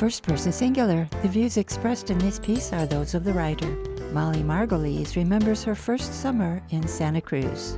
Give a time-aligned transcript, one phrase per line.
[0.00, 1.06] First person singular.
[1.20, 3.68] The views expressed in this piece are those of the writer.
[4.14, 7.76] Molly Margulies remembers her first summer in Santa Cruz.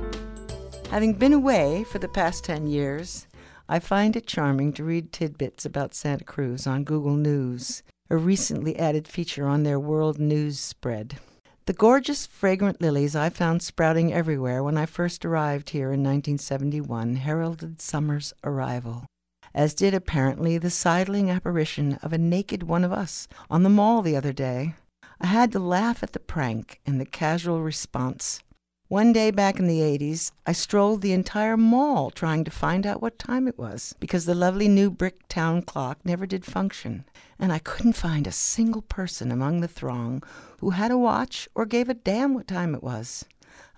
[0.89, 3.27] Having been away for the past 10 years,
[3.67, 8.79] I find it charming to read tidbits about Santa Cruz on Google News, a recently
[8.79, 11.19] added feature on their world news spread.
[11.65, 17.17] The gorgeous, fragrant lilies I found sprouting everywhere when I first arrived here in 1971
[17.17, 19.07] heralded summer's arrival,
[19.53, 24.01] as did apparently the sidling apparition of a naked one of us on the mall
[24.01, 24.73] the other day.
[25.21, 28.41] I had to laugh at the prank and the casual response.
[28.89, 33.01] One day back in the 80s, I strolled the entire mall trying to find out
[33.01, 37.05] what time it was because the lovely new brick town clock never did function,
[37.39, 40.21] and I couldn't find a single person among the throng
[40.59, 43.25] who had a watch or gave a damn what time it was.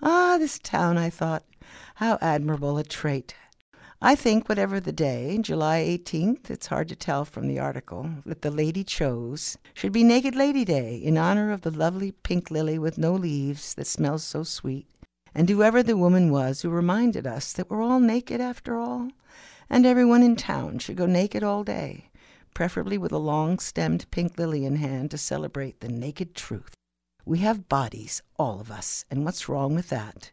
[0.02, 1.46] Ah, this town, I thought,
[1.96, 3.36] how admirable a trait.
[4.05, 8.44] I think, whatever the day, July 18th, it's hard to tell from the article, that
[8.44, 12.77] the lady chose, should be Naked Lady Day in honor of the lovely pink lily
[12.77, 14.85] with no leaves that smells so sweet,
[15.34, 19.10] and whoever the woman was who reminded us that we're all naked after all,
[19.71, 22.12] and everyone in town should go naked all day,
[22.54, 26.74] preferably with a long stemmed pink lily in hand to celebrate the naked truth.
[27.27, 30.31] We have bodies, all of us, and what's wrong with that?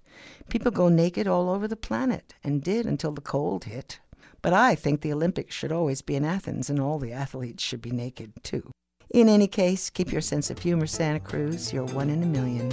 [0.50, 3.98] People go naked all over the planet, and did until the cold hit.
[4.42, 7.80] But I think the Olympics should always be in Athens, and all the athletes should
[7.80, 8.70] be naked, too.
[9.08, 11.72] In any case, keep your sense of humor, Santa Cruz.
[11.72, 12.70] You're one in a million.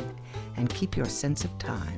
[0.58, 1.98] And keep your sense of time.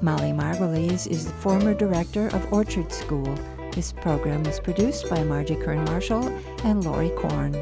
[0.00, 3.32] Molly Margulies is the former director of Orchard School.
[3.70, 6.28] This program was produced by Margie Kern Marshall
[6.64, 7.54] and Laurie Korn.